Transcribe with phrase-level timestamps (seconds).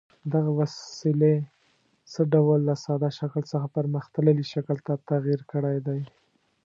[0.31, 1.35] دغې وسیلې
[2.11, 6.01] څه ډول له ساده شکل څخه پرمختللي شکل ته تغیر کړی دی؟